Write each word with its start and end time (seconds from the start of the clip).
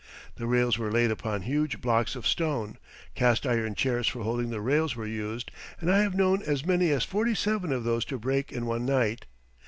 The 0.37 0.47
rails 0.47 0.79
were 0.79 0.89
laid 0.91 1.11
upon 1.11 1.43
huge 1.43 1.79
blocks 1.79 2.15
of 2.15 2.25
stone, 2.25 2.79
cast 3.13 3.45
iron 3.45 3.75
chairs 3.75 4.07
for 4.07 4.23
holding 4.23 4.49
the 4.49 4.59
rails 4.59 4.95
were 4.95 5.05
used, 5.05 5.51
and 5.79 5.91
I 5.91 5.99
have 5.99 6.15
known 6.15 6.41
as 6.41 6.65
many 6.65 6.89
as 6.89 7.03
forty 7.05 7.35
seven 7.35 7.71
of 7.71 7.83
these 7.83 8.05
to 8.05 8.17
break 8.17 8.51
in 8.51 8.65
one 8.65 8.83
night. 8.83 9.27